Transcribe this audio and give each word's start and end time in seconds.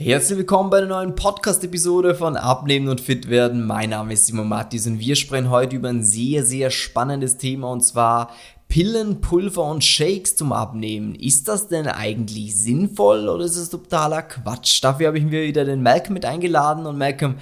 Herzlich 0.00 0.38
willkommen 0.38 0.70
bei 0.70 0.78
einer 0.78 0.86
neuen 0.86 1.16
Podcast-Episode 1.16 2.14
von 2.14 2.36
Abnehmen 2.36 2.88
und 2.88 3.00
Fit 3.00 3.28
werden. 3.28 3.66
Mein 3.66 3.90
Name 3.90 4.12
ist 4.12 4.26
Simon 4.26 4.48
Mattis 4.48 4.86
und 4.86 5.00
wir 5.00 5.16
sprechen 5.16 5.50
heute 5.50 5.74
über 5.74 5.88
ein 5.88 6.04
sehr, 6.04 6.44
sehr 6.44 6.70
spannendes 6.70 7.36
Thema 7.36 7.72
und 7.72 7.80
zwar 7.80 8.30
Pillen, 8.68 9.20
Pulver 9.20 9.64
und 9.64 9.82
Shakes 9.82 10.36
zum 10.36 10.52
Abnehmen. 10.52 11.16
Ist 11.16 11.48
das 11.48 11.66
denn 11.66 11.88
eigentlich 11.88 12.56
sinnvoll 12.56 13.28
oder 13.28 13.44
ist 13.44 13.56
es 13.56 13.70
totaler 13.70 14.22
Quatsch? 14.22 14.84
Dafür 14.84 15.08
habe 15.08 15.18
ich 15.18 15.24
mir 15.24 15.42
wieder 15.42 15.64
den 15.64 15.82
Malcolm 15.82 16.14
mit 16.14 16.24
eingeladen 16.24 16.86
und 16.86 16.96
Malcolm, 16.96 17.34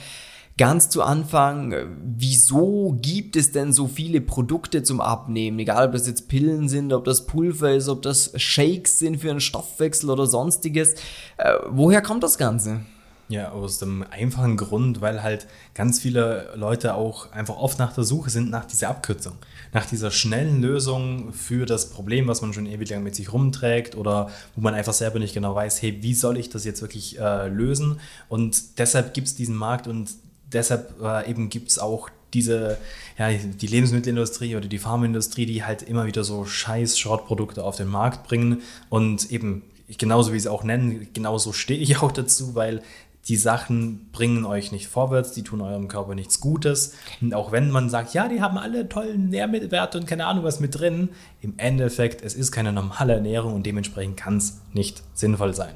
ganz 0.58 0.88
zu 0.88 1.02
Anfang, 1.02 1.74
wieso 2.16 2.96
gibt 3.00 3.36
es 3.36 3.52
denn 3.52 3.72
so 3.72 3.88
viele 3.88 4.20
Produkte 4.20 4.82
zum 4.82 5.00
Abnehmen? 5.00 5.58
Egal, 5.58 5.86
ob 5.86 5.92
das 5.92 6.06
jetzt 6.06 6.28
Pillen 6.28 6.68
sind, 6.68 6.92
ob 6.92 7.04
das 7.04 7.26
Pulver 7.26 7.74
ist, 7.74 7.88
ob 7.88 8.02
das 8.02 8.32
Shakes 8.36 8.98
sind 8.98 9.18
für 9.18 9.30
einen 9.30 9.40
Stoffwechsel 9.40 10.08
oder 10.08 10.26
sonstiges. 10.26 10.94
Äh, 11.36 11.54
woher 11.68 12.00
kommt 12.00 12.22
das 12.22 12.38
Ganze? 12.38 12.80
Ja, 13.28 13.50
aus 13.50 13.78
dem 13.78 14.04
einfachen 14.08 14.56
Grund, 14.56 15.00
weil 15.00 15.20
halt 15.20 15.48
ganz 15.74 15.98
viele 15.98 16.52
Leute 16.54 16.94
auch 16.94 17.32
einfach 17.32 17.56
oft 17.56 17.76
nach 17.76 17.92
der 17.92 18.04
Suche 18.04 18.30
sind 18.30 18.50
nach 18.50 18.66
dieser 18.66 18.88
Abkürzung, 18.88 19.34
nach 19.72 19.84
dieser 19.84 20.12
schnellen 20.12 20.62
Lösung 20.62 21.32
für 21.32 21.66
das 21.66 21.90
Problem, 21.90 22.28
was 22.28 22.40
man 22.40 22.52
schon 22.52 22.66
ewig 22.66 22.88
lang 22.88 23.02
mit 23.02 23.16
sich 23.16 23.32
rumträgt 23.32 23.96
oder 23.96 24.30
wo 24.54 24.60
man 24.60 24.74
einfach 24.74 24.92
selber 24.92 25.18
nicht 25.18 25.34
genau 25.34 25.56
weiß, 25.56 25.82
hey, 25.82 25.98
wie 26.02 26.14
soll 26.14 26.38
ich 26.38 26.50
das 26.50 26.64
jetzt 26.64 26.80
wirklich 26.82 27.18
äh, 27.18 27.48
lösen? 27.48 27.98
Und 28.28 28.78
deshalb 28.78 29.12
gibt 29.12 29.26
es 29.26 29.34
diesen 29.34 29.56
Markt 29.56 29.88
und 29.88 30.08
deshalb 30.52 31.00
äh, 31.02 31.28
eben 31.28 31.48
gibt 31.48 31.70
es 31.70 31.78
auch 31.78 32.08
diese, 32.34 32.78
ja, 33.18 33.30
die 33.32 33.66
Lebensmittelindustrie 33.66 34.56
oder 34.56 34.68
die 34.68 34.78
Pharmaindustrie, 34.78 35.46
die 35.46 35.64
halt 35.64 35.82
immer 35.82 36.06
wieder 36.06 36.24
so 36.24 36.44
scheiß 36.44 36.98
Shortprodukte 36.98 37.64
auf 37.64 37.76
den 37.76 37.88
Markt 37.88 38.28
bringen 38.28 38.62
und 38.90 39.30
eben 39.30 39.62
genauso 39.98 40.32
wie 40.32 40.40
sie 40.40 40.50
auch 40.50 40.64
nennen, 40.64 41.08
genauso 41.14 41.52
stehe 41.52 41.80
ich 41.80 41.98
auch 42.02 42.12
dazu, 42.12 42.54
weil 42.54 42.82
die 43.28 43.36
Sachen 43.36 44.08
bringen 44.12 44.44
euch 44.44 44.70
nicht 44.70 44.86
vorwärts, 44.86 45.32
die 45.32 45.42
tun 45.42 45.60
eurem 45.60 45.88
Körper 45.88 46.14
nichts 46.14 46.40
Gutes. 46.40 46.94
Und 47.20 47.34
auch 47.34 47.50
wenn 47.50 47.72
man 47.72 47.90
sagt, 47.90 48.14
ja, 48.14 48.28
die 48.28 48.40
haben 48.40 48.56
alle 48.56 48.88
tollen 48.88 49.30
Nährwerte 49.30 49.98
und 49.98 50.06
keine 50.06 50.26
Ahnung 50.26 50.44
was 50.44 50.60
mit 50.60 50.78
drin, 50.78 51.08
im 51.40 51.54
Endeffekt, 51.56 52.22
es 52.22 52.34
ist 52.34 52.52
keine 52.52 52.72
normale 52.72 53.14
Ernährung 53.14 53.54
und 53.54 53.66
dementsprechend 53.66 54.16
kann 54.16 54.36
es 54.36 54.60
nicht 54.72 55.02
sinnvoll 55.14 55.54
sein. 55.54 55.74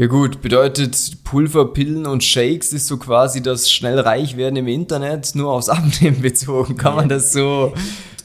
Ja 0.00 0.06
gut, 0.06 0.42
bedeutet 0.42 1.24
Pulver, 1.24 1.72
Pillen 1.72 2.06
und 2.06 2.22
Shakes 2.22 2.72
ist 2.72 2.86
so 2.86 2.98
quasi 2.98 3.42
das 3.42 3.68
schnell 3.68 3.98
reich 3.98 4.36
werden 4.36 4.54
im 4.54 4.68
Internet, 4.68 5.34
nur 5.34 5.50
aufs 5.50 5.68
Abnehmen 5.68 6.22
bezogen. 6.22 6.76
Kann 6.76 6.94
man 6.94 7.08
das 7.08 7.32
so 7.32 7.72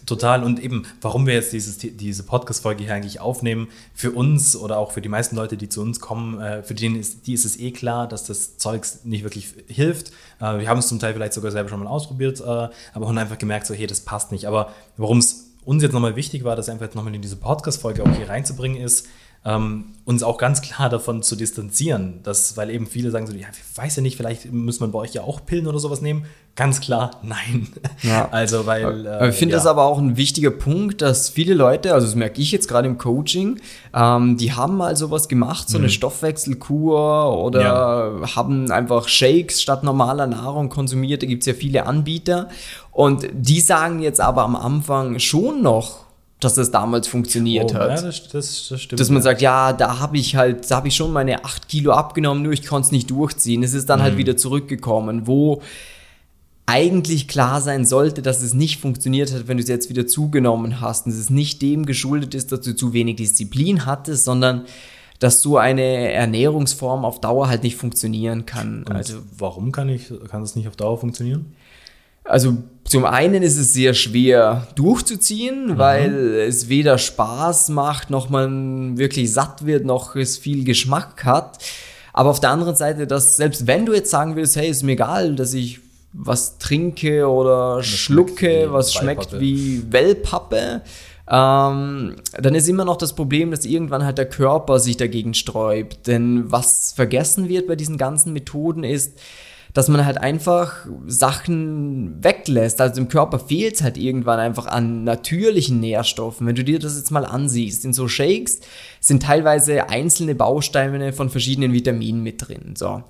Total. 0.06 0.44
Und 0.44 0.62
eben, 0.62 0.86
warum 1.02 1.26
wir 1.26 1.34
jetzt 1.34 1.52
dieses, 1.52 1.80
diese 1.80 2.22
Podcast-Folge 2.22 2.84
hier 2.84 2.94
eigentlich 2.94 3.22
aufnehmen, 3.22 3.70
für 3.96 4.12
uns 4.12 4.56
oder 4.56 4.78
auch 4.78 4.92
für 4.92 5.02
die 5.02 5.10
meisten 5.10 5.36
Leute, 5.36 5.58
die 5.58 5.68
zu 5.68 5.82
uns 5.82 6.00
kommen, 6.00 6.40
äh, 6.40 6.62
für 6.62 6.76
die 6.76 6.86
ist, 6.96 7.26
die 7.26 7.34
ist 7.34 7.46
es 7.46 7.58
eh 7.60 7.72
klar, 7.72 8.08
dass 8.08 8.26
das 8.26 8.58
Zeugs 8.58 9.06
nicht 9.06 9.24
wirklich 9.24 9.56
hilft. 9.66 10.10
Äh, 10.40 10.60
wir 10.60 10.68
haben 10.68 10.78
es 10.78 10.90
zum 10.90 11.00
Teil 11.00 11.14
vielleicht 11.14 11.34
sogar 11.34 11.52
selber 11.52 11.70
schon 11.70 11.80
mal 11.80 11.90
ausprobiert, 11.90 12.40
äh, 12.42 12.44
aber 12.44 13.08
haben 13.08 13.18
einfach 13.18 13.40
gemerkt, 13.40 13.66
so, 13.66 13.74
hey, 13.74 13.88
das 13.88 14.02
passt 14.02 14.32
nicht. 14.32 14.46
Aber 14.46 14.72
warum 14.98 15.18
es 15.18 15.54
uns 15.66 15.82
jetzt 15.82 15.94
nochmal 15.94 16.16
wichtig 16.16 16.44
war, 16.44 16.56
das 16.56 16.70
einfach 16.70 16.86
jetzt 16.86 16.96
nochmal 16.96 17.16
in 17.16 17.22
diese 17.24 17.38
Podcast-Folge 17.38 18.04
auch 18.04 18.16
hier 18.16 18.30
reinzubringen, 18.30 18.80
ist, 18.80 19.08
ähm, 19.46 19.86
uns 20.06 20.24
auch 20.24 20.38
ganz 20.38 20.62
klar 20.62 20.90
davon 20.90 21.24
zu 21.24 21.36
distanzieren. 21.36 22.20
Das, 22.24 22.58
weil 22.58 22.70
eben 22.70 22.88
viele 22.88 23.10
sagen 23.12 23.26
so, 23.26 23.34
ja, 23.34 23.48
ich 23.52 23.78
weiß 23.78 23.96
ja 23.98 24.02
nicht, 24.02 24.18
vielleicht 24.18 24.52
muss 24.52 24.80
man 24.80 24.92
bei 24.92 25.00
euch 25.00 25.14
ja 25.14 25.24
auch 25.24 25.46
Pillen 25.46 25.68
oder 25.68 25.80
sowas 25.80 26.02
nehmen. 26.02 26.26
Ganz 26.56 26.82
klar, 26.82 27.12
nein. 27.24 27.68
Ja. 28.04 28.30
Also, 28.32 28.66
weil. 28.66 29.06
Äh, 29.06 29.30
ich 29.30 29.36
finde 29.36 29.54
ja. 29.54 29.58
das 29.58 29.66
aber 29.66 29.84
auch 29.84 29.98
ein 29.98 30.18
wichtiger 30.18 30.52
Punkt, 30.52 31.02
dass 31.02 31.30
viele 31.30 31.54
Leute, 31.54 31.94
also 31.94 32.06
das 32.06 32.16
merke 32.16 32.42
ich 32.42 32.52
jetzt 32.52 32.68
gerade 32.68 32.88
im 32.88 32.98
Coaching, 32.98 33.60
ähm, 33.94 34.38
die 34.38 34.54
haben 34.54 34.78
mal 34.78 34.96
sowas 34.96 35.28
gemacht, 35.28 35.70
so 35.70 35.78
mhm. 35.78 35.86
eine 35.86 35.90
Stoffwechselkur 35.90 37.38
oder 37.38 37.62
ja. 37.62 38.36
haben 38.36 38.72
einfach 38.72 39.08
Shakes 39.08 39.62
statt 39.62 39.84
normaler 39.84 40.28
Nahrung 40.28 40.70
konsumiert. 40.70 41.24
Da 41.24 41.28
gibt 41.28 41.44
es 41.44 41.48
ja 41.48 41.54
viele 41.54 41.86
Anbieter. 41.86 42.50
Und 42.92 43.28
die 43.34 43.60
sagen 43.60 44.02
jetzt 44.02 44.22
aber 44.22 44.44
am 44.44 44.56
Anfang 44.56 45.18
schon 45.20 45.64
noch, 45.64 46.04
dass 46.44 46.56
das 46.56 46.72
damals 46.72 47.08
funktioniert 47.08 47.72
oh, 47.72 47.76
hat. 47.76 48.02
Ja, 48.02 48.02
das, 48.08 48.28
das, 48.30 48.68
das 48.70 48.82
stimmt. 48.82 49.00
Dass 49.00 49.10
man 49.10 49.18
ja. 49.18 49.24
sagt, 49.24 49.42
ja, 49.42 49.74
da 49.74 50.00
habe 50.00 50.18
ich 50.18 50.36
halt, 50.36 50.70
da 50.70 50.78
habe 50.78 50.88
ich 50.88 50.96
schon 50.96 51.12
meine 51.12 51.44
8 51.44 51.68
Kilo 51.68 51.92
abgenommen, 51.92 52.44
nur 52.44 52.54
ich 52.54 52.66
konnte 52.66 52.88
es 52.88 52.92
nicht 52.92 53.10
durchziehen. 53.10 53.64
Es 53.64 53.74
ist 53.74 53.90
dann 53.90 54.02
halt 54.02 54.14
mhm. 54.14 54.18
halt 54.18 54.18
wieder 54.20 54.38
zurückgekommen, 54.38 55.28
wo 55.28 55.62
eigentlich 56.66 57.28
klar 57.28 57.62
sein 57.62 57.86
sollte, 57.86 58.22
dass 58.22 58.42
es 58.42 58.54
nicht 58.54 58.80
funktioniert 58.80 59.34
hat, 59.34 59.48
wenn 59.48 59.58
du 59.58 59.64
es 59.64 59.70
jetzt 59.70 59.90
wieder 59.90 60.08
zugenommen 60.08 60.80
hast. 60.80 61.06
Und 61.06 61.12
es 61.12 61.30
nicht 61.30 61.62
dem 61.62 61.86
geschuldet 61.86 62.34
ist, 62.36 62.52
dass 62.52 62.62
du 62.62 62.76
zu 62.76 62.94
wenig 62.94 63.18
Disziplin 63.18 63.86
hattest, 63.86 64.24
sondern 64.24 64.66
dass 65.20 65.42
so 65.42 65.58
eine 65.58 66.12
Ernährungsform 66.12 67.06
auf 67.06 67.22
Dauer 67.22 67.48
halt 67.48 67.64
nicht 67.64 67.76
funktionieren 67.76 68.46
kann. 68.46 68.84
Und 68.84 68.96
also 68.96 69.20
warum 69.38 69.72
kann 69.72 69.90
ich 69.90 70.12
kann 70.30 70.42
das 70.42 70.56
nicht 70.56 70.68
auf 70.68 70.76
Dauer 70.76 70.98
funktionieren? 70.98 71.54
Also 72.24 72.58
zum 72.86 73.06
einen 73.06 73.44
ist 73.44 73.58
es 73.58 73.74
sehr 73.74 73.94
schwer 73.94 74.68
durchzuziehen, 74.76 75.74
mhm. 75.74 75.78
weil 75.78 76.36
es 76.48 76.70
weder 76.70 76.98
Spaß 76.98 77.70
macht, 77.70 78.10
noch 78.10 78.30
man 78.30 78.98
wirklich 78.98 79.32
satt 79.34 79.66
wird, 79.66 79.86
noch 79.86 80.16
es 80.16 80.38
viel 80.38 80.64
Geschmack 80.64 81.24
hat. 81.26 81.60
Aber 82.14 82.30
auf 82.30 82.40
der 82.40 82.52
anderen 82.52 82.76
Seite, 82.76 83.08
dass 83.08 83.38
selbst 83.38 83.66
wenn 83.68 83.86
du 83.86 83.94
jetzt 83.94 84.12
sagen 84.12 84.36
willst, 84.36 84.56
hey, 84.56 84.70
ist 84.70 84.84
mir 84.84 84.92
egal, 84.92 85.36
dass 85.36 85.54
ich 85.54 85.80
was 86.14 86.60
trinke 86.60 87.28
oder 87.28 87.78
das 87.78 87.88
schlucke, 87.88 88.72
was 88.72 88.94
schmeckt 88.94 89.40
wie 89.40 89.92
Wellpappe, 89.92 90.82
ähm, 91.28 92.16
dann 92.38 92.56
ist 92.56 92.68
immer 92.68 92.86
noch 92.86 92.98
das 92.98 93.14
Problem, 93.14 93.50
dass 93.50 93.66
irgendwann 93.66 94.06
halt 94.06 94.20
der 94.20 94.30
Körper 94.30 94.80
sich 94.80 94.98
dagegen 94.98 95.34
sträubt. 95.34 96.06
Denn 96.06 96.52
was 96.52 96.94
vergessen 96.94 97.50
wird 97.50 97.68
bei 97.68 97.76
diesen 97.76 97.98
ganzen 97.98 98.34
Methoden 98.34 98.84
ist, 98.84 99.18
dass 99.74 99.88
man 99.88 100.06
halt 100.06 100.20
einfach 100.20 100.86
Sachen 101.08 102.24
weglässt. 102.24 102.80
Also 102.80 103.02
im 103.02 103.08
Körper 103.08 103.40
fehlt 103.40 103.82
halt 103.82 103.98
irgendwann 103.98 104.40
einfach 104.40 104.68
an 104.68 105.04
natürlichen 105.04 105.80
Nährstoffen. 105.80 106.46
Wenn 106.46 106.56
du 106.56 106.64
dir 106.64 106.78
das 106.78 106.96
jetzt 106.96 107.10
mal 107.10 107.26
ansiehst, 107.26 107.84
in 107.84 107.92
so 107.92 108.08
Shakes 108.08 108.60
sind 109.00 109.24
teilweise 109.24 109.90
einzelne 109.90 110.36
Bausteine 110.36 111.12
von 111.12 111.32
verschiedenen 111.32 111.74
Vitaminen 111.74 112.22
mit 112.22 112.48
drin. 112.48 112.76
So. 112.78 113.04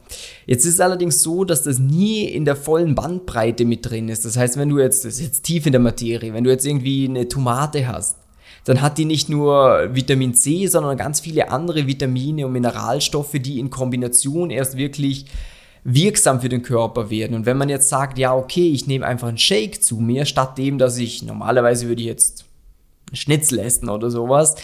Jetzt 0.46 0.66
ist 0.66 0.76
es 0.76 0.80
allerdings 0.80 1.22
so, 1.22 1.44
dass 1.44 1.64
das 1.64 1.80
nie 1.80 2.24
in 2.24 2.46
der 2.46 2.56
vollen 2.56 2.96
Bandbreite 2.96 3.66
mit 3.66 3.90
drin 3.90 4.08
ist. 4.08 4.24
Das 4.24 4.38
heißt, 4.38 4.58
wenn 4.58 4.70
du 4.70 4.80
jetzt, 4.80 5.04
das 5.04 5.16
ist 5.16 5.22
jetzt 5.22 5.44
tief 5.44 5.66
in 5.66 5.74
der 5.74 5.82
Materie, 5.82 6.34
wenn 6.34 6.46
du 6.46 6.50
jetzt 6.50 6.66
irgendwie 6.66 7.10
eine 7.10 7.28
Tomate 7.28 7.88
hast, 7.90 8.18
dann 8.64 8.82
hat 8.82 8.98
die 8.98 9.04
nicht 9.04 9.28
nur 9.28 9.90
Vitamin 9.92 10.34
C, 10.34 10.68
sondern 10.68 10.96
ganz 10.96 11.20
viele 11.20 11.52
andere 11.52 11.86
Vitamine 11.88 12.46
und 12.46 12.54
Mineralstoffe, 12.54 13.34
die 13.34 13.60
in 13.60 13.70
Kombination 13.70 14.50
erst 14.50 14.78
wirklich 14.78 15.26
wirksam 15.84 16.42
für 16.42 16.50
den 16.50 16.64
Körper 16.64 17.10
werden. 17.10 17.36
Und 17.36 17.46
wenn 17.46 17.58
man 17.58 17.70
jetzt 17.70 17.90
sagt, 17.90 18.18
ja, 18.18 18.36
okay, 18.36 18.70
ich 18.70 18.88
nehme 18.88 19.06
einfach 19.06 19.28
einen 19.28 19.38
Shake 19.38 19.84
zu 19.84 19.98
mir, 19.98 20.26
statt 20.26 20.58
dem, 20.58 20.78
dass 20.78 20.98
ich 20.98 21.24
normalerweise 21.24 21.88
würde 21.88 22.02
ich 22.02 22.08
jetzt 22.08 22.46
Schnitzel 23.12 23.60
essen 23.60 23.90
oder 23.90 24.10
sowas, 24.10 24.56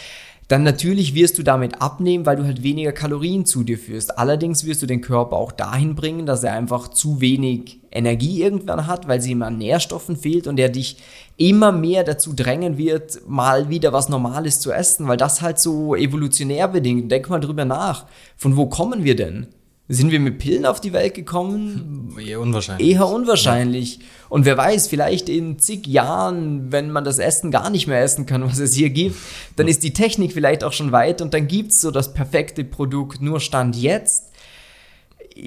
dann 0.50 0.64
natürlich 0.64 1.14
wirst 1.14 1.38
du 1.38 1.44
damit 1.44 1.80
abnehmen, 1.80 2.26
weil 2.26 2.36
du 2.36 2.44
halt 2.44 2.64
weniger 2.64 2.92
Kalorien 2.92 3.46
zu 3.46 3.64
dir 3.64 3.78
führst. 3.78 4.18
Allerdings 4.18 4.66
wirst 4.66 4.82
du 4.82 4.88
den 4.88 5.02
Körper 5.02 5.36
auch 5.36 5.52
dahin 5.52 5.94
bringen, 5.94 6.26
dass 6.26 6.44
er 6.44 6.54
einfach 6.54 6.88
zu 6.88 7.22
wenig 7.22 7.80
Energie 7.92 8.42
irgendwann 8.42 8.88
hat, 8.88 9.08
weil 9.08 9.22
sie 9.22 9.32
ihm 9.32 9.44
an 9.44 9.60
Nährstoffen 9.60 10.18
fehlt 10.18 10.48
und 10.48 10.60
er 10.60 10.70
dich 10.70 10.98
immer 11.38 11.72
mehr 11.72 12.04
dazu 12.04 12.34
drängen 12.34 12.80
wird, 12.80 13.22
mal 13.28 13.70
wieder 13.70 13.94
was 13.94 14.10
Normales 14.10 14.60
zu 14.60 14.72
essen, 14.72 15.08
weil 15.08 15.18
das 15.18 15.44
halt 15.44 15.60
so 15.60 15.96
evolutionär 15.96 16.68
bedingt. 16.68 17.12
Denk 17.12 17.30
mal 17.30 17.40
drüber 17.40 17.66
nach. 17.66 18.08
Von 18.36 18.58
wo 18.58 18.66
kommen 18.66 19.04
wir 19.04 19.16
denn? 19.16 19.48
Sind 19.92 20.12
wir 20.12 20.20
mit 20.20 20.38
Pillen 20.38 20.68
auf 20.68 20.80
die 20.80 20.94
Welt 20.94 21.16
gekommen? 21.16 22.16
Eher 22.24 22.40
unwahrscheinlich. 22.40 22.92
Eher 22.92 23.08
unwahrscheinlich. 23.08 23.96
Ja. 23.96 24.04
Und 24.30 24.46
wer 24.46 24.56
weiß, 24.56 24.88
vielleicht 24.88 25.30
in 25.30 25.58
zig 25.58 25.88
Jahren, 25.88 26.72
wenn 26.72 26.92
man 26.92 27.04
das 27.04 27.18
Essen 27.18 27.50
gar 27.50 27.72
nicht 27.72 27.88
mehr 27.88 28.00
essen 28.00 28.28
kann, 28.28 28.44
was 28.50 28.60
es 28.60 28.76
hier 28.76 28.92
gibt, 28.92 29.16
dann 29.56 29.68
ist 29.68 29.82
die 29.82 29.92
Technik 29.92 30.32
vielleicht 30.32 30.64
auch 30.64 30.74
schon 30.74 30.92
weit 30.92 31.24
und 31.24 31.34
dann 31.34 31.48
gibt's 31.48 31.82
so 31.82 31.90
das 31.90 32.14
perfekte 32.14 32.64
Produkt. 32.64 33.20
Nur 33.20 33.40
Stand 33.40 33.76
jetzt 33.76 34.29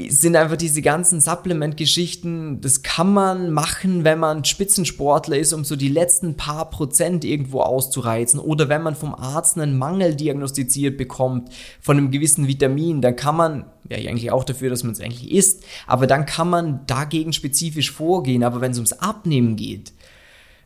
sind 0.09 0.37
einfach 0.37 0.57
diese 0.57 0.83
ganzen 0.83 1.21
Supplement-Geschichten, 1.21 2.61
das 2.61 2.83
kann 2.83 3.13
man 3.13 3.51
machen, 3.51 4.05
wenn 4.05 4.19
man 4.19 4.45
Spitzensportler 4.45 5.37
ist, 5.37 5.53
um 5.53 5.65
so 5.65 5.77
die 5.77 5.89
letzten 5.89 6.37
paar 6.37 6.71
Prozent 6.71 7.25
irgendwo 7.25 7.61
auszureizen. 7.61 8.41
Oder 8.41 8.69
wenn 8.69 8.83
man 8.83 8.95
vom 8.95 9.15
Arzt 9.15 9.59
einen 9.59 9.77
Mangel 9.77 10.15
diagnostiziert 10.15 10.97
bekommt 10.97 11.51
von 11.81 11.99
einem 11.99 12.11
gewissen 12.11 12.49
Vitamin, 12.49 13.01
dann 13.01 13.17
kann 13.17 13.37
man, 13.37 13.65
ja 13.89 13.97
eigentlich 13.97 14.31
auch 14.31 14.45
dafür, 14.45 14.71
dass 14.71 14.85
man 14.85 14.93
es 14.93 15.01
eigentlich 15.01 15.31
isst, 15.31 15.65
aber 15.87 16.07
dann 16.07 16.27
kann 16.27 16.49
man 16.49 16.87
dagegen 16.87 17.33
spezifisch 17.33 17.91
vorgehen. 17.91 18.45
Aber 18.45 18.61
wenn 18.61 18.73
es 18.73 18.79
ums 18.79 18.95
Abnehmen 18.95 19.57
geht, 19.57 19.93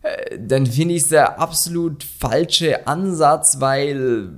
äh, 0.03 0.39
dann 0.39 0.67
finde 0.67 0.95
ich 0.95 1.03
es 1.03 1.09
der 1.09 1.41
absolut 1.41 2.05
falsche 2.05 2.87
Ansatz, 2.87 3.61
weil 3.61 4.31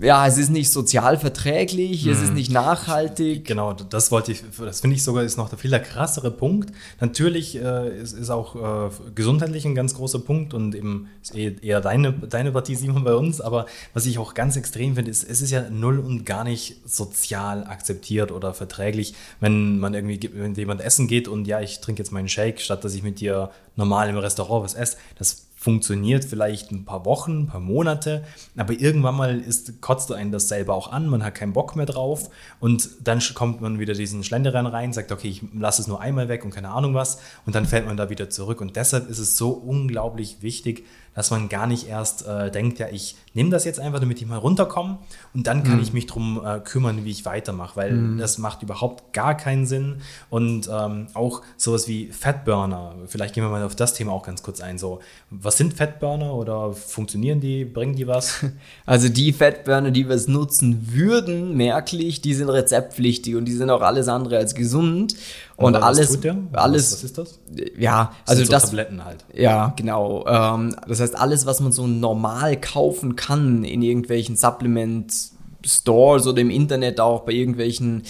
ja, 0.00 0.26
es 0.26 0.38
ist 0.38 0.50
nicht 0.50 0.70
sozial 0.70 1.18
verträglich, 1.18 2.06
es 2.06 2.22
ist 2.22 2.32
nicht 2.32 2.50
nachhaltig. 2.50 3.44
Genau, 3.44 3.72
das 3.72 4.10
wollte 4.10 4.32
ich, 4.32 4.42
das 4.58 4.80
finde 4.80 4.96
ich 4.96 5.04
sogar 5.04 5.22
ist 5.24 5.36
noch 5.36 5.48
der 5.48 5.58
viel 5.58 5.78
krassere 5.80 6.30
Punkt. 6.30 6.72
Natürlich 7.00 7.56
äh, 7.56 8.00
ist, 8.00 8.12
ist 8.12 8.30
auch 8.30 8.88
äh, 8.88 8.90
gesundheitlich 9.14 9.64
ein 9.66 9.74
ganz 9.74 9.94
großer 9.94 10.18
Punkt 10.20 10.54
und 10.54 10.74
eben 10.74 11.08
eh- 11.34 11.54
eher 11.62 11.80
deine, 11.80 12.12
deine 12.12 12.52
Partie, 12.52 12.76
Simon, 12.76 13.04
bei 13.04 13.14
uns. 13.14 13.40
Aber 13.40 13.66
was 13.94 14.06
ich 14.06 14.18
auch 14.18 14.34
ganz 14.34 14.56
extrem 14.56 14.94
finde, 14.94 15.10
ist, 15.10 15.22
es 15.28 15.42
ist 15.42 15.50
ja 15.50 15.68
null 15.70 15.98
und 15.98 16.24
gar 16.24 16.44
nicht 16.44 16.76
sozial 16.86 17.64
akzeptiert 17.64 18.32
oder 18.32 18.54
verträglich, 18.54 19.14
wenn 19.40 19.78
man 19.78 19.94
irgendwie 19.94 20.18
ge- 20.18 20.30
mit 20.30 20.56
jemand 20.56 20.80
essen 20.80 21.08
geht 21.08 21.28
und 21.28 21.46
ja, 21.46 21.60
ich 21.60 21.80
trinke 21.80 22.02
jetzt 22.02 22.10
meinen 22.12 22.28
Shake, 22.28 22.60
statt 22.60 22.84
dass 22.84 22.94
ich 22.94 23.02
mit 23.02 23.20
dir 23.20 23.50
normal 23.76 24.08
im 24.08 24.16
Restaurant 24.16 24.64
was 24.64 24.74
esse. 24.74 24.96
Das 25.18 25.46
funktioniert 25.60 26.24
vielleicht 26.24 26.72
ein 26.72 26.86
paar 26.86 27.04
Wochen, 27.04 27.40
ein 27.40 27.46
paar 27.46 27.60
Monate, 27.60 28.24
aber 28.56 28.72
irgendwann 28.72 29.14
mal 29.14 29.38
ist, 29.38 29.82
kotzt 29.82 30.10
einen 30.10 30.32
das 30.32 30.48
selber 30.48 30.74
auch 30.74 30.90
an, 30.90 31.06
man 31.06 31.22
hat 31.22 31.34
keinen 31.34 31.52
Bock 31.52 31.76
mehr 31.76 31.84
drauf 31.84 32.30
und 32.60 32.88
dann 33.04 33.20
kommt 33.34 33.60
man 33.60 33.78
wieder 33.78 33.92
diesen 33.92 34.24
Schlendereien 34.24 34.64
rein, 34.64 34.94
sagt, 34.94 35.12
okay, 35.12 35.28
ich 35.28 35.42
lasse 35.52 35.82
es 35.82 35.86
nur 35.86 36.00
einmal 36.00 36.30
weg 36.30 36.46
und 36.46 36.54
keine 36.54 36.70
Ahnung 36.70 36.94
was 36.94 37.18
und 37.44 37.54
dann 37.54 37.66
fällt 37.66 37.84
man 37.84 37.98
da 37.98 38.08
wieder 38.08 38.30
zurück 38.30 38.62
und 38.62 38.74
deshalb 38.74 39.10
ist 39.10 39.18
es 39.18 39.36
so 39.36 39.50
unglaublich 39.50 40.38
wichtig, 40.40 40.86
dass 41.20 41.30
man 41.30 41.50
gar 41.50 41.66
nicht 41.66 41.86
erst 41.86 42.26
äh, 42.26 42.50
denkt, 42.50 42.78
ja, 42.78 42.88
ich 42.90 43.14
nehme 43.34 43.50
das 43.50 43.66
jetzt 43.66 43.78
einfach, 43.78 44.00
damit 44.00 44.22
ich 44.22 44.26
mal 44.26 44.38
runterkomme 44.38 44.96
und 45.34 45.46
dann 45.46 45.64
kann 45.64 45.78
ich 45.82 45.92
mich 45.92 46.06
drum 46.06 46.40
äh, 46.42 46.60
kümmern, 46.60 47.04
wie 47.04 47.10
ich 47.10 47.26
weitermache, 47.26 47.76
weil 47.76 48.16
das 48.16 48.38
macht 48.38 48.62
überhaupt 48.62 49.12
gar 49.12 49.36
keinen 49.36 49.66
Sinn 49.66 49.96
und 50.30 50.70
ähm, 50.72 51.08
auch 51.12 51.42
sowas 51.58 51.88
wie 51.88 52.06
Fatburner, 52.06 52.94
vielleicht 53.06 53.34
gehen 53.34 53.44
wir 53.44 53.50
mal 53.50 53.62
auf 53.62 53.76
das 53.76 53.92
Thema 53.92 54.12
auch 54.12 54.22
ganz 54.22 54.42
kurz 54.42 54.62
ein, 54.62 54.78
so, 54.78 55.00
was 55.28 55.58
sind 55.58 55.74
Fatburner 55.74 56.32
oder 56.32 56.72
funktionieren 56.72 57.38
die, 57.38 57.66
bringen 57.66 57.94
die 57.94 58.06
was? 58.06 58.46
Also 58.86 59.08
die 59.08 59.32
Fettburner, 59.32 59.90
die 59.90 60.08
wir 60.08 60.16
es 60.16 60.26
nutzen 60.26 60.92
würden, 60.92 61.56
merklich, 61.56 62.20
die 62.20 62.34
sind 62.34 62.48
rezeptpflichtig 62.48 63.36
und 63.36 63.44
die 63.44 63.52
sind 63.52 63.70
auch 63.70 63.82
alles 63.82 64.08
andere 64.08 64.38
als 64.38 64.54
gesund. 64.54 65.14
Und, 65.60 65.74
was 65.74 65.82
alles, 65.82 66.18
alles, 66.52 66.92
was, 66.92 67.04
ist 67.04 67.18
das? 67.18 67.38
ja, 67.78 68.12
also 68.26 68.44
so 68.44 68.50
das, 68.50 68.64
Tabletten 68.64 69.04
halt. 69.04 69.26
ja, 69.34 69.74
genau. 69.76 70.24
Ähm, 70.26 70.74
das 70.88 71.00
heißt, 71.00 71.14
alles, 71.14 71.44
was 71.44 71.60
man 71.60 71.70
so 71.70 71.86
normal 71.86 72.58
kaufen 72.58 73.14
kann 73.14 73.62
in 73.64 73.82
irgendwelchen 73.82 74.36
Supplement-Stores 74.36 76.26
oder 76.26 76.40
im 76.40 76.48
Internet 76.48 76.98
auch 76.98 77.20
bei 77.24 77.32
irgendwelchen, 77.32 78.04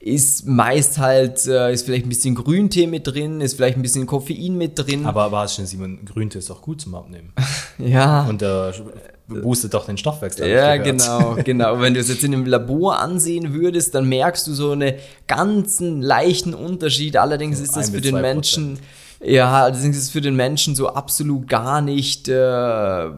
ist 0.00 0.46
meist 0.48 0.98
halt, 0.98 1.46
äh, 1.46 1.72
ist 1.72 1.84
vielleicht 1.84 2.06
ein 2.06 2.08
bisschen 2.08 2.34
Grüntee 2.34 2.88
mit 2.88 3.06
drin, 3.06 3.40
ist 3.40 3.54
vielleicht 3.54 3.76
ein 3.76 3.82
bisschen 3.82 4.06
Koffein 4.06 4.56
mit 4.58 4.76
drin. 4.76 5.06
Aber, 5.06 5.24
aber 5.24 5.38
hast 5.40 5.58
du 5.58 5.66
Simon, 5.66 6.04
Grüntee 6.04 6.40
ist 6.40 6.50
doch 6.50 6.60
gut 6.60 6.80
zum 6.80 6.96
Abnehmen. 6.96 7.32
ja. 7.78 8.26
Und 8.26 8.40
der 8.40 8.72
boostet 9.28 9.74
doch 9.74 9.86
den 9.86 9.96
Stoffwechsel. 9.96 10.48
Ja, 10.48 10.76
genau, 10.76 11.36
genau. 11.44 11.80
Wenn 11.80 11.94
du 11.94 12.00
es 12.00 12.08
jetzt 12.08 12.24
in 12.24 12.34
einem 12.34 12.46
Labor 12.46 12.98
ansehen 12.98 13.52
würdest, 13.52 13.94
dann 13.94 14.08
merkst 14.08 14.46
du 14.46 14.54
so 14.54 14.72
einen 14.72 14.94
ganzen 15.26 16.02
leichten 16.02 16.54
Unterschied. 16.54 17.16
Allerdings 17.16 17.60
ist 17.60 17.76
das 17.76 17.90
für 17.90 18.00
den 18.00 18.20
Menschen, 18.20 18.78
ja, 19.20 19.64
allerdings 19.64 19.96
ist 19.96 20.04
es 20.04 20.10
für 20.10 20.20
den 20.20 20.36
Menschen 20.36 20.74
so 20.74 20.88
absolut 20.88 21.48
gar 21.48 21.80
nicht 21.80 22.28
äh, 22.28 23.10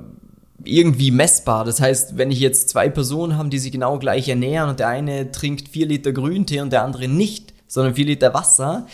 irgendwie 0.64 1.10
messbar. 1.10 1.64
Das 1.64 1.80
heißt, 1.80 2.16
wenn 2.16 2.30
ich 2.30 2.40
jetzt 2.40 2.68
zwei 2.70 2.88
Personen 2.88 3.36
habe, 3.36 3.48
die 3.48 3.58
sich 3.58 3.72
genau 3.72 3.98
gleich 3.98 4.28
ernähren 4.28 4.70
und 4.70 4.80
der 4.80 4.88
eine 4.88 5.30
trinkt 5.30 5.68
vier 5.68 5.86
Liter 5.86 6.12
Grüntee 6.12 6.60
und 6.60 6.72
der 6.72 6.82
andere 6.82 7.08
nicht, 7.08 7.52
sondern 7.66 7.94
vier 7.94 8.06
Liter 8.06 8.32
Wasser, 8.34 8.86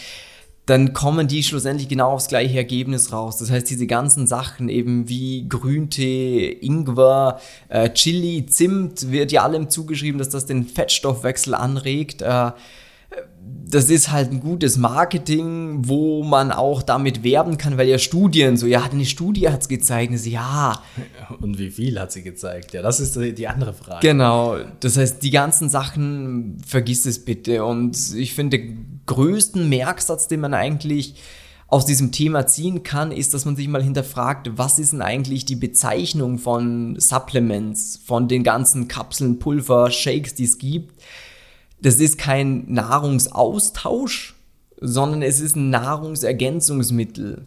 dann 0.66 0.94
kommen 0.94 1.28
die 1.28 1.42
schlussendlich 1.42 1.88
genau 1.88 2.12
aufs 2.12 2.28
gleiche 2.28 2.56
Ergebnis 2.56 3.12
raus. 3.12 3.36
Das 3.36 3.50
heißt, 3.50 3.68
diese 3.68 3.86
ganzen 3.86 4.26
Sachen 4.26 4.68
eben 4.68 5.08
wie 5.08 5.46
Grüntee, 5.46 6.48
Ingwer, 6.48 7.38
äh, 7.68 7.90
Chili, 7.90 8.46
Zimt, 8.46 9.10
wird 9.10 9.30
ja 9.30 9.42
allem 9.42 9.68
zugeschrieben, 9.68 10.18
dass 10.18 10.30
das 10.30 10.46
den 10.46 10.64
Fettstoffwechsel 10.64 11.54
anregt. 11.54 12.22
Äh, 12.22 12.52
das 13.66 13.90
ist 13.90 14.10
halt 14.10 14.30
ein 14.30 14.40
gutes 14.40 14.78
Marketing, 14.78 15.86
wo 15.88 16.22
man 16.22 16.50
auch 16.50 16.82
damit 16.82 17.22
werben 17.22 17.58
kann, 17.58 17.76
weil 17.76 17.88
ja 17.88 17.98
Studien 17.98 18.56
so, 18.56 18.66
ja, 18.66 18.84
eine 18.84 19.04
Studie 19.04 19.48
hat 19.48 19.62
es 19.62 19.68
gezeigt, 19.68 20.16
so, 20.18 20.30
ja, 20.30 20.80
Und 21.40 21.58
wie 21.58 21.70
viel 21.70 21.98
hat 21.98 22.12
sie 22.12 22.22
gezeigt? 22.22 22.72
Ja, 22.72 22.82
das 22.82 23.00
ist 23.00 23.16
die 23.16 23.48
andere 23.48 23.72
Frage. 23.72 24.06
Genau, 24.06 24.56
das 24.80 24.96
heißt, 24.96 25.22
die 25.22 25.30
ganzen 25.30 25.68
Sachen, 25.68 26.58
vergiss 26.66 27.06
es 27.06 27.24
bitte. 27.24 27.64
Und 27.64 28.14
ich 28.14 28.34
finde, 28.34 28.60
größten 29.06 29.68
Merksatz, 29.68 30.28
den 30.28 30.40
man 30.40 30.54
eigentlich 30.54 31.16
aus 31.66 31.86
diesem 31.86 32.12
Thema 32.12 32.46
ziehen 32.46 32.82
kann, 32.82 33.10
ist, 33.10 33.34
dass 33.34 33.44
man 33.44 33.56
sich 33.56 33.66
mal 33.68 33.82
hinterfragt, 33.82 34.50
was 34.56 34.78
ist 34.78 34.92
denn 34.92 35.02
eigentlich 35.02 35.44
die 35.44 35.56
Bezeichnung 35.56 36.38
von 36.38 36.98
Supplements, 36.98 38.00
von 38.04 38.28
den 38.28 38.44
ganzen 38.44 38.86
Kapseln, 38.86 39.38
Pulver, 39.38 39.90
Shakes, 39.90 40.34
die 40.34 40.44
es 40.44 40.58
gibt. 40.58 41.02
Das 41.80 41.96
ist 41.96 42.16
kein 42.16 42.70
Nahrungsaustausch, 42.70 44.34
sondern 44.80 45.22
es 45.22 45.40
ist 45.40 45.56
ein 45.56 45.70
Nahrungsergänzungsmittel. 45.70 47.46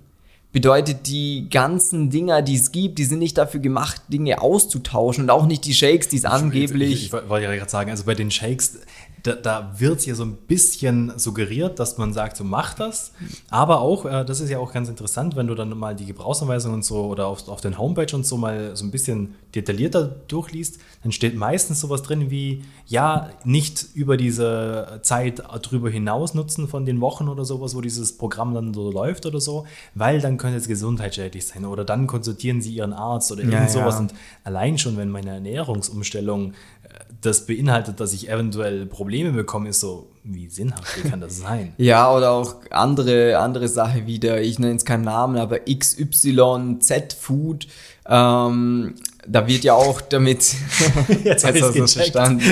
Bedeutet, 0.57 1.05
die 1.05 1.51
ganzen 1.51 2.09
Dinger, 2.09 2.41
die 2.41 2.55
es 2.55 2.71
gibt, 2.71 2.97
die 2.97 3.03
sind 3.03 3.19
nicht 3.19 3.37
dafür 3.37 3.59
gemacht, 3.59 4.01
Dinge 4.07 4.41
auszutauschen 4.41 5.25
und 5.25 5.29
auch 5.29 5.45
nicht 5.45 5.65
die 5.65 5.73
Shakes, 5.75 6.07
die 6.07 6.17
es 6.17 6.25
angeblich. 6.25 6.93
Ich, 6.93 7.05
ich, 7.05 7.13
wollte 7.13 7.45
ja 7.45 7.53
gerade 7.53 7.69
sagen, 7.69 7.91
also 7.91 8.05
bei 8.05 8.15
den 8.15 8.31
Shakes, 8.31 8.79
da, 9.21 9.33
da 9.33 9.73
wird 9.77 10.05
ja 10.05 10.15
so 10.15 10.23
ein 10.23 10.35
bisschen 10.35 11.13
suggeriert, 11.17 11.79
dass 11.79 11.97
man 11.97 12.13
sagt, 12.13 12.37
so 12.37 12.43
mach 12.43 12.73
das. 12.73 13.11
Aber 13.49 13.81
auch, 13.81 14.05
äh, 14.05 14.25
das 14.25 14.39
ist 14.39 14.49
ja 14.49 14.59
auch 14.59 14.73
ganz 14.73 14.89
interessant, 14.89 15.35
wenn 15.35 15.47
du 15.47 15.55
dann 15.55 15.77
mal 15.77 15.95
die 15.95 16.05
Gebrauchsanweisungen 16.05 16.77
und 16.77 16.85
so 16.85 17.05
oder 17.05 17.27
auf, 17.27 17.47
auf 17.49 17.61
den 17.61 17.77
Homepage 17.77 18.15
und 18.15 18.25
so 18.25 18.37
mal 18.37 18.75
so 18.75 18.85
ein 18.85 18.91
bisschen 18.91 19.35
detaillierter 19.53 20.03
durchliest, 20.27 20.79
dann 21.03 21.11
steht 21.11 21.35
meistens 21.35 21.79
sowas 21.79 22.03
drin 22.03 22.29
wie, 22.31 22.63
ja, 22.85 23.29
nicht 23.43 23.87
über 23.93 24.17
diese 24.17 24.99
Zeit 25.01 25.43
drüber 25.63 25.89
hinaus 25.89 26.33
nutzen 26.33 26.67
von 26.67 26.85
den 26.85 27.01
Wochen 27.01 27.27
oder 27.27 27.45
sowas, 27.45 27.75
wo 27.75 27.81
dieses 27.81 28.17
Programm 28.17 28.53
dann 28.53 28.73
so 28.73 28.91
läuft 28.91 29.25
oder 29.25 29.39
so, 29.39 29.65
weil 29.93 30.21
dann 30.21 30.37
könnte 30.47 30.61
es 30.61 30.67
gesundheitsschädlich 30.67 31.45
sein 31.47 31.65
oder 31.65 31.85
dann 31.85 32.07
konsultieren 32.07 32.61
sie 32.61 32.73
ihren 32.73 32.93
Arzt 32.93 33.31
oder 33.31 33.41
irgend 33.41 33.53
Ja, 33.53 33.67
sowas. 33.67 33.95
ja. 33.95 33.99
Und 34.01 34.13
allein 34.43 34.77
schon, 34.77 34.97
wenn 34.97 35.09
meine 35.09 35.31
Ernährungsumstellung 35.31 36.51
äh, 36.51 36.87
das 37.21 37.45
beinhaltet, 37.45 37.99
dass 37.99 38.13
ich 38.13 38.29
eventuell 38.29 38.85
Probleme 38.85 39.31
bekomme, 39.31 39.69
ist 39.69 39.79
so, 39.79 40.07
wie 40.23 40.47
sinnhaft 40.47 41.03
wie 41.03 41.09
kann 41.09 41.21
das 41.21 41.37
sein? 41.41 41.73
Ja, 41.77 42.11
oder 42.15 42.31
auch 42.31 42.55
andere, 42.71 43.37
andere 43.39 43.67
Sache 43.67 44.05
wieder, 44.07 44.41
ich 44.41 44.59
nenne 44.59 44.75
es 44.75 44.85
keinen 44.85 45.03
Namen, 45.03 45.37
aber 45.37 45.59
XYZ 45.59 47.13
Food, 47.19 47.67
ähm, 48.07 48.95
da 49.27 49.47
wird 49.47 49.63
ja 49.63 49.73
auch 49.73 50.01
damit, 50.01 50.53
Jetzt 51.23 51.43
ich's 51.43 51.61
hast 51.63 51.75
du's 51.75 51.93
gecheckt. 51.95 52.13
verstanden. 52.13 52.43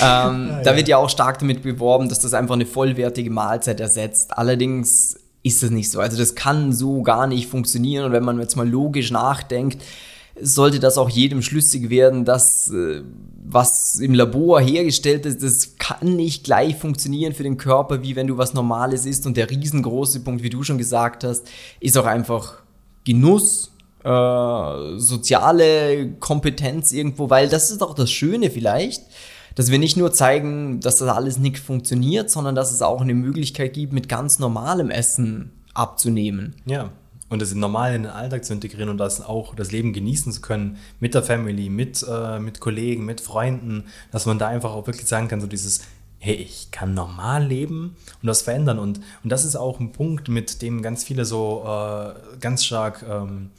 ähm, 0.00 0.50
Da 0.64 0.76
wird 0.76 0.88
ja 0.88 0.98
auch 0.98 1.08
stark 1.10 1.38
damit 1.40 1.62
beworben, 1.62 2.08
dass 2.08 2.20
das 2.20 2.34
einfach 2.34 2.54
eine 2.54 2.66
vollwertige 2.66 3.30
Mahlzeit 3.30 3.80
ersetzt. 3.80 4.36
Allerdings 4.36 5.18
ist 5.42 5.62
das 5.62 5.70
nicht 5.70 5.90
so. 5.90 6.00
Also 6.00 6.16
das 6.16 6.34
kann 6.34 6.72
so 6.72 7.02
gar 7.02 7.26
nicht 7.26 7.48
funktionieren. 7.48 8.04
Und 8.06 8.12
wenn 8.12 8.24
man 8.24 8.40
jetzt 8.40 8.56
mal 8.56 8.68
logisch 8.68 9.10
nachdenkt, 9.10 9.82
sollte 10.40 10.80
das 10.80 10.98
auch 10.98 11.10
jedem 11.10 11.42
schlüssig 11.42 11.90
werden, 11.90 12.24
dass 12.24 12.70
äh, 12.70 13.02
was 13.44 13.98
im 13.98 14.14
Labor 14.14 14.60
hergestellt 14.60 15.26
ist, 15.26 15.42
das 15.42 15.76
kann 15.78 16.16
nicht 16.16 16.44
gleich 16.44 16.76
funktionieren 16.76 17.34
für 17.34 17.42
den 17.42 17.58
Körper, 17.58 18.02
wie 18.02 18.16
wenn 18.16 18.26
du 18.26 18.38
was 18.38 18.54
Normales 18.54 19.04
isst. 19.04 19.26
Und 19.26 19.36
der 19.36 19.50
riesengroße 19.50 20.20
Punkt, 20.20 20.42
wie 20.42 20.50
du 20.50 20.62
schon 20.62 20.78
gesagt 20.78 21.24
hast, 21.24 21.46
ist 21.80 21.98
auch 21.98 22.06
einfach 22.06 22.62
Genuss, 23.04 23.72
äh, 24.04 24.98
soziale 24.98 26.12
Kompetenz 26.18 26.92
irgendwo, 26.92 27.30
weil 27.30 27.48
das 27.48 27.70
ist 27.70 27.82
auch 27.82 27.94
das 27.94 28.10
Schöne 28.10 28.50
vielleicht, 28.50 29.02
dass 29.54 29.70
wir 29.70 29.78
nicht 29.78 29.96
nur 29.96 30.12
zeigen, 30.12 30.80
dass 30.80 30.98
das 30.98 31.08
alles 31.08 31.38
nicht 31.38 31.58
funktioniert, 31.58 32.30
sondern 32.30 32.54
dass 32.54 32.72
es 32.72 32.82
auch 32.82 33.00
eine 33.00 33.14
Möglichkeit 33.14 33.74
gibt, 33.74 33.92
mit 33.92 34.08
ganz 34.08 34.38
normalem 34.38 34.90
Essen 34.90 35.52
abzunehmen. 35.74 36.54
Ja. 36.64 36.90
Und 37.28 37.40
das 37.40 37.54
normal 37.54 37.94
in 37.94 38.02
den 38.02 38.12
Alltag 38.12 38.44
zu 38.44 38.52
integrieren 38.52 38.90
und 38.90 38.98
das 38.98 39.22
auch 39.22 39.54
das 39.54 39.72
Leben 39.72 39.94
genießen 39.94 40.32
zu 40.32 40.42
können 40.42 40.76
mit 41.00 41.14
der 41.14 41.22
Family, 41.22 41.70
mit, 41.70 42.04
äh, 42.06 42.38
mit 42.38 42.60
Kollegen, 42.60 43.06
mit 43.06 43.22
Freunden, 43.22 43.84
dass 44.10 44.26
man 44.26 44.38
da 44.38 44.48
einfach 44.48 44.72
auch 44.72 44.86
wirklich 44.86 45.06
sagen 45.06 45.28
kann, 45.28 45.40
so 45.40 45.46
dieses, 45.46 45.80
hey, 46.18 46.34
ich 46.34 46.70
kann 46.70 46.94
normal 46.94 47.44
leben 47.46 47.96
und 48.20 48.26
das 48.26 48.42
verändern. 48.42 48.78
Und, 48.78 49.00
und 49.24 49.30
das 49.30 49.44
ist 49.44 49.56
auch 49.56 49.80
ein 49.80 49.92
Punkt, 49.92 50.28
mit 50.28 50.60
dem 50.62 50.82
ganz 50.82 51.04
viele 51.04 51.24
so 51.24 51.64
äh, 51.66 52.38
ganz 52.38 52.64
stark 52.64 53.04
ähm, 53.08 53.50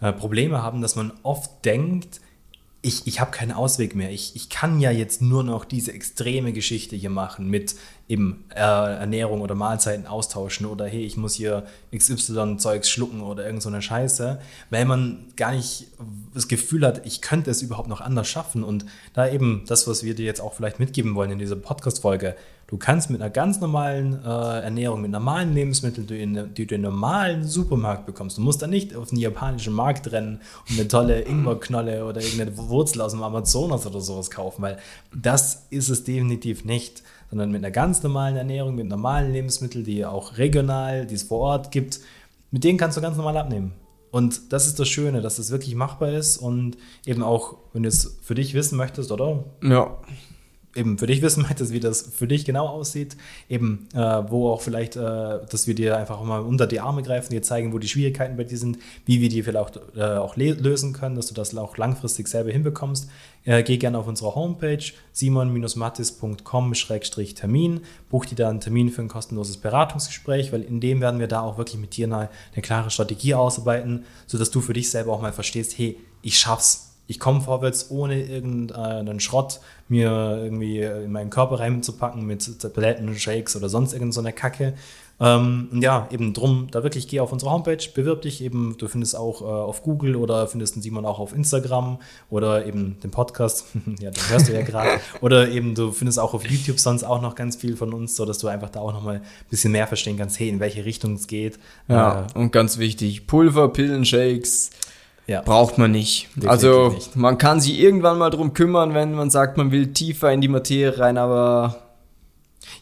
äh, 0.00 0.12
Probleme 0.12 0.62
haben, 0.62 0.82
dass 0.82 0.94
man 0.94 1.12
oft 1.22 1.64
denkt, 1.64 2.20
ich, 2.84 3.06
ich 3.06 3.20
habe 3.20 3.30
keinen 3.30 3.52
Ausweg 3.52 3.94
mehr. 3.94 4.10
Ich, 4.10 4.34
ich 4.34 4.48
kann 4.48 4.80
ja 4.80 4.90
jetzt 4.90 5.22
nur 5.22 5.44
noch 5.44 5.64
diese 5.64 5.92
extreme 5.92 6.52
Geschichte 6.52 6.96
hier 6.96 7.10
machen 7.10 7.48
mit 7.48 7.76
eben 8.08 8.44
äh, 8.50 8.58
Ernährung 8.58 9.40
oder 9.40 9.54
Mahlzeiten 9.54 10.08
austauschen 10.08 10.66
oder 10.66 10.86
hey, 10.86 11.04
ich 11.04 11.16
muss 11.16 11.34
hier 11.34 11.64
XY-Zeugs 11.96 12.90
schlucken 12.90 13.20
oder 13.20 13.46
irgend 13.46 13.62
so 13.62 13.80
Scheiße, 13.80 14.40
weil 14.70 14.84
man 14.84 15.26
gar 15.36 15.52
nicht 15.52 15.86
das 16.34 16.48
Gefühl 16.48 16.84
hat, 16.84 17.06
ich 17.06 17.22
könnte 17.22 17.52
es 17.52 17.62
überhaupt 17.62 17.88
noch 17.88 18.00
anders 18.00 18.28
schaffen. 18.28 18.64
Und 18.64 18.84
da 19.14 19.28
eben 19.28 19.64
das, 19.68 19.86
was 19.86 20.02
wir 20.02 20.16
dir 20.16 20.26
jetzt 20.26 20.40
auch 20.40 20.54
vielleicht 20.54 20.80
mitgeben 20.80 21.14
wollen 21.14 21.30
in 21.30 21.38
dieser 21.38 21.56
Podcast-Folge, 21.56 22.34
Du 22.72 22.78
kannst 22.78 23.10
mit 23.10 23.20
einer 23.20 23.28
ganz 23.28 23.60
normalen 23.60 24.24
äh, 24.24 24.62
Ernährung, 24.62 25.02
mit 25.02 25.10
normalen 25.10 25.52
Lebensmitteln, 25.52 26.06
die, 26.06 26.22
in, 26.22 26.54
die 26.54 26.66
du 26.66 26.74
in 26.74 26.80
einem 26.82 26.94
normalen 26.94 27.44
Supermarkt 27.44 28.06
bekommst, 28.06 28.38
du 28.38 28.40
musst 28.40 28.62
da 28.62 28.66
nicht 28.66 28.96
auf 28.96 29.10
den 29.10 29.18
japanischen 29.18 29.74
Markt 29.74 30.10
rennen 30.10 30.40
und 30.70 30.78
eine 30.78 30.88
tolle 30.88 31.20
Ingwerknolle 31.28 32.06
oder 32.06 32.22
irgendeine 32.22 32.56
Wurzel 32.56 33.02
aus 33.02 33.12
dem 33.12 33.22
Amazonas 33.22 33.86
oder 33.86 34.00
sowas 34.00 34.30
kaufen, 34.30 34.62
weil 34.62 34.78
das 35.14 35.66
ist 35.68 35.90
es 35.90 36.04
definitiv 36.04 36.64
nicht, 36.64 37.02
sondern 37.28 37.50
mit 37.50 37.62
einer 37.62 37.70
ganz 37.70 38.02
normalen 38.02 38.36
Ernährung, 38.36 38.74
mit 38.74 38.88
normalen 38.88 39.34
Lebensmitteln, 39.34 39.84
die 39.84 40.06
auch 40.06 40.38
regional, 40.38 41.04
die 41.04 41.16
es 41.16 41.24
vor 41.24 41.40
Ort 41.40 41.72
gibt, 41.72 42.00
mit 42.52 42.64
denen 42.64 42.78
kannst 42.78 42.96
du 42.96 43.02
ganz 43.02 43.18
normal 43.18 43.36
abnehmen. 43.36 43.72
Und 44.12 44.50
das 44.50 44.66
ist 44.66 44.80
das 44.80 44.88
Schöne, 44.88 45.20
dass 45.20 45.36
das 45.36 45.50
wirklich 45.50 45.74
machbar 45.74 46.12
ist 46.12 46.38
und 46.38 46.78
eben 47.04 47.22
auch, 47.22 47.56
wenn 47.74 47.82
du 47.82 47.90
es 47.90 48.16
für 48.22 48.34
dich 48.34 48.54
wissen 48.54 48.78
möchtest, 48.78 49.12
oder? 49.12 49.44
Ja. 49.62 49.98
Eben 50.74 50.98
für 50.98 51.06
dich 51.06 51.22
wissen 51.22 51.42
möchtest, 51.48 51.72
wie 51.72 51.80
das 51.80 52.02
für 52.02 52.26
dich 52.26 52.44
genau 52.44 52.66
aussieht, 52.66 53.16
eben 53.48 53.88
äh, 53.94 53.98
wo 53.98 54.50
auch 54.50 54.62
vielleicht, 54.62 54.96
äh, 54.96 55.40
dass 55.48 55.66
wir 55.66 55.74
dir 55.74 55.96
einfach 55.96 56.22
mal 56.22 56.40
unter 56.40 56.66
die 56.66 56.80
Arme 56.80 57.02
greifen, 57.02 57.32
dir 57.32 57.42
zeigen, 57.42 57.72
wo 57.72 57.78
die 57.78 57.88
Schwierigkeiten 57.88 58.36
bei 58.36 58.44
dir 58.44 58.58
sind, 58.58 58.78
wie 59.04 59.20
wir 59.20 59.28
die 59.28 59.42
vielleicht 59.42 59.78
auch, 59.78 59.96
äh, 59.96 60.16
auch 60.16 60.36
lösen 60.36 60.92
können, 60.92 61.16
dass 61.16 61.26
du 61.26 61.34
das 61.34 61.56
auch 61.56 61.76
langfristig 61.76 62.28
selber 62.28 62.50
hinbekommst. 62.50 63.08
Äh, 63.44 63.64
geh 63.64 63.76
gerne 63.76 63.98
auf 63.98 64.06
unsere 64.06 64.34
Homepage 64.34 64.82
simon-mattis.com-termin, 65.12 67.80
buch 68.08 68.24
dir 68.24 68.36
da 68.36 68.48
einen 68.48 68.60
Termin 68.60 68.88
für 68.90 69.02
ein 69.02 69.08
kostenloses 69.08 69.56
Beratungsgespräch, 69.56 70.52
weil 70.52 70.62
in 70.62 70.78
dem 70.80 71.00
werden 71.00 71.18
wir 71.18 71.26
da 71.26 71.40
auch 71.40 71.58
wirklich 71.58 71.80
mit 71.80 71.96
dir 71.96 72.06
eine, 72.06 72.28
eine 72.52 72.62
klare 72.62 72.90
Strategie 72.90 73.34
ausarbeiten, 73.34 74.04
sodass 74.26 74.52
du 74.52 74.60
für 74.60 74.74
dich 74.74 74.90
selber 74.90 75.12
auch 75.12 75.20
mal 75.20 75.32
verstehst, 75.32 75.76
hey, 75.76 75.98
ich 76.22 76.38
schaff's. 76.38 76.91
Ich 77.06 77.18
komme 77.20 77.40
vorwärts, 77.40 77.90
ohne 77.90 78.22
irgendeinen 78.22 79.20
Schrott 79.20 79.60
mir 79.88 80.40
irgendwie 80.42 80.80
in 80.80 81.12
meinen 81.12 81.30
Körper 81.30 81.58
reinzupacken 81.58 82.24
mit 82.24 82.60
Tabletten, 82.60 83.14
Shakes 83.18 83.56
oder 83.56 83.68
sonst 83.68 83.92
irgendeine 83.92 84.30
so 84.30 84.34
Kacke, 84.34 84.74
ähm, 85.22 85.68
ja, 85.72 86.08
eben 86.10 86.32
drum, 86.32 86.66
da 86.72 86.82
wirklich 86.82 87.06
geh 87.06 87.20
auf 87.20 87.32
unsere 87.32 87.52
Homepage, 87.52 87.78
bewirb 87.94 88.22
dich 88.22 88.42
eben. 88.42 88.74
Du 88.76 88.88
findest 88.88 89.16
auch 89.16 89.40
äh, 89.40 89.44
auf 89.44 89.84
Google 89.84 90.16
oder 90.16 90.48
findest 90.48 90.74
den 90.74 90.82
Simon 90.82 91.06
auch 91.06 91.20
auf 91.20 91.32
Instagram 91.32 91.98
oder 92.28 92.66
eben 92.66 92.98
den 93.04 93.12
Podcast, 93.12 93.66
ja, 94.00 94.10
den 94.10 94.30
hörst 94.30 94.48
du 94.48 94.52
ja 94.52 94.62
gerade. 94.62 95.00
Oder 95.20 95.48
eben 95.48 95.76
du 95.76 95.92
findest 95.92 96.18
auch 96.18 96.34
auf 96.34 96.44
YouTube 96.44 96.80
sonst 96.80 97.04
auch 97.04 97.22
noch 97.22 97.36
ganz 97.36 97.54
viel 97.54 97.76
von 97.76 97.94
uns, 97.94 98.16
sodass 98.16 98.38
du 98.38 98.48
einfach 98.48 98.70
da 98.70 98.80
auch 98.80 98.92
noch 98.92 99.04
mal 99.04 99.16
ein 99.16 99.22
bisschen 99.48 99.70
mehr 99.70 99.86
verstehen 99.86 100.16
kannst, 100.16 100.40
hey, 100.40 100.48
in 100.48 100.58
welche 100.58 100.84
Richtung 100.84 101.14
es 101.14 101.28
geht. 101.28 101.60
Ja, 101.86 102.26
äh, 102.34 102.38
und 102.38 102.50
ganz 102.50 102.78
wichtig, 102.78 103.28
Pulver, 103.28 103.68
Pillen, 103.68 104.04
Shakes. 104.04 104.70
Ja. 105.26 105.42
Braucht 105.42 105.78
man 105.78 105.92
nicht. 105.92 106.28
Definitiv 106.28 106.50
also 106.50 106.88
nicht. 106.90 107.16
man 107.16 107.38
kann 107.38 107.60
sich 107.60 107.78
irgendwann 107.78 108.18
mal 108.18 108.30
drum 108.30 108.54
kümmern, 108.54 108.94
wenn 108.94 109.14
man 109.14 109.30
sagt, 109.30 109.56
man 109.56 109.70
will 109.70 109.92
tiefer 109.92 110.32
in 110.32 110.40
die 110.40 110.48
Materie 110.48 110.98
rein, 110.98 111.16
aber 111.16 111.82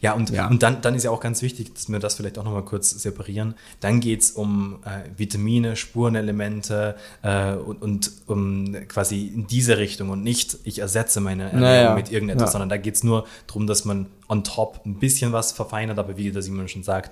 ja, 0.00 0.14
und, 0.14 0.30
ja. 0.30 0.48
und 0.48 0.62
dann, 0.62 0.80
dann 0.80 0.94
ist 0.94 1.04
ja 1.04 1.10
auch 1.10 1.20
ganz 1.20 1.42
wichtig, 1.42 1.74
dass 1.74 1.90
wir 1.90 1.98
das 1.98 2.14
vielleicht 2.14 2.38
auch 2.38 2.44
nochmal 2.44 2.64
kurz 2.64 2.90
separieren. 2.90 3.54
Dann 3.80 4.00
geht 4.00 4.22
es 4.22 4.30
um 4.30 4.78
äh, 4.84 5.08
Vitamine, 5.16 5.76
Spurenelemente 5.76 6.96
äh, 7.22 7.54
und, 7.54 7.82
und, 7.82 8.10
um 8.26 8.76
quasi 8.88 9.26
in 9.26 9.46
diese 9.46 9.78
Richtung 9.78 10.10
und 10.10 10.22
nicht, 10.22 10.58
ich 10.64 10.78
ersetze 10.78 11.20
meine 11.20 11.44
Ernährung 11.44 11.60
naja. 11.62 11.94
mit 11.94 12.10
irgendetwas, 12.10 12.48
ja. 12.48 12.52
sondern 12.52 12.70
da 12.70 12.76
geht 12.76 12.94
es 12.94 13.04
nur 13.04 13.26
darum, 13.46 13.66
dass 13.66 13.84
man 13.84 14.06
on 14.28 14.44
top 14.44 14.80
ein 14.86 14.94
bisschen 14.94 15.32
was 15.32 15.52
verfeinert, 15.52 15.98
aber 15.98 16.16
wie 16.16 16.30
der 16.30 16.42
Simon 16.42 16.68
schon 16.68 16.82
sagt, 16.82 17.10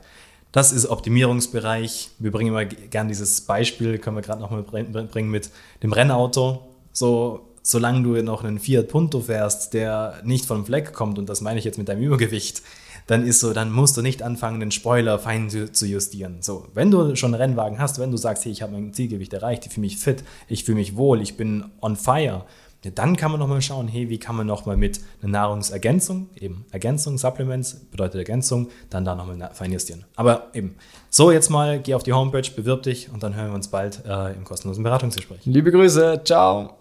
das 0.52 0.72
ist 0.72 0.86
Optimierungsbereich. 0.86 2.10
Wir 2.18 2.30
bringen 2.30 2.48
immer 2.48 2.64
gern 2.64 3.08
dieses 3.08 3.42
Beispiel, 3.42 3.98
können 3.98 4.16
wir 4.16 4.22
gerade 4.22 4.40
nochmal 4.40 4.62
bringen 4.62 5.30
mit 5.30 5.50
dem 5.82 5.92
Rennauto. 5.92 6.68
So, 6.92 7.48
solange 7.62 8.02
du 8.02 8.22
noch 8.22 8.44
einen 8.44 8.58
Fiat 8.58 8.88
Punto 8.88 9.20
fährst, 9.20 9.74
der 9.74 10.20
nicht 10.24 10.46
vom 10.46 10.64
Fleck 10.64 10.94
kommt, 10.94 11.18
und 11.18 11.28
das 11.28 11.42
meine 11.42 11.58
ich 11.58 11.64
jetzt 11.64 11.78
mit 11.78 11.88
deinem 11.88 12.02
Übergewicht, 12.02 12.62
dann 13.06 13.26
ist 13.26 13.40
so, 13.40 13.52
dann 13.52 13.72
musst 13.72 13.96
du 13.96 14.02
nicht 14.02 14.22
anfangen, 14.22 14.60
den 14.60 14.70
Spoiler 14.70 15.18
fein 15.18 15.48
zu 15.50 15.86
justieren. 15.86 16.38
So, 16.40 16.66
wenn 16.74 16.90
du 16.90 17.16
schon 17.16 17.34
einen 17.34 17.42
Rennwagen 17.42 17.78
hast, 17.78 17.98
wenn 17.98 18.10
du 18.10 18.16
sagst, 18.16 18.44
hey, 18.44 18.52
ich 18.52 18.62
habe 18.62 18.72
mein 18.72 18.92
Zielgewicht 18.92 19.32
erreicht, 19.32 19.66
ich 19.66 19.72
fühle 19.72 19.86
mich 19.86 19.96
fit, 19.96 20.24
ich 20.46 20.64
fühle 20.64 20.76
mich 20.76 20.96
wohl, 20.96 21.22
ich 21.22 21.36
bin 21.36 21.64
on 21.80 21.96
fire, 21.96 22.44
ja, 22.85 22.90
dann 22.92 23.16
kann 23.16 23.32
man 23.32 23.40
nochmal 23.40 23.61
schauen, 23.61 23.88
hey, 23.88 24.08
wie 24.08 24.18
kann 24.18 24.37
man 24.37 24.47
nochmal 24.47 24.76
mit 24.76 25.00
einer 25.20 25.32
Nahrungsergänzung, 25.32 26.30
eben 26.37 26.64
Ergänzung, 26.70 27.18
Supplements, 27.18 27.75
bedeutet 27.90 28.18
Ergänzung, 28.18 28.68
dann 28.88 29.04
da 29.04 29.14
nochmal 29.14 29.50
feinjustieren. 29.52 30.04
Aber 30.14 30.49
eben, 30.54 30.76
so 31.11 31.32
jetzt 31.32 31.50
mal, 31.50 31.80
geh 31.80 31.94
auf 31.94 32.04
die 32.04 32.12
Homepage, 32.12 32.49
bewirb 32.54 32.85
dich 32.85 33.11
und 33.12 33.23
dann 33.23 33.35
hören 33.35 33.49
wir 33.49 33.54
uns 33.54 33.68
bald 33.68 34.04
äh, 34.06 34.32
im 34.32 34.44
kostenlosen 34.44 34.85
Beratungsgespräch. 34.85 35.40
Liebe 35.44 35.73
Grüße, 35.73 36.23
ciao. 36.25 36.77